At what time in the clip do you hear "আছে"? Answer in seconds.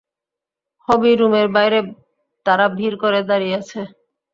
3.61-3.79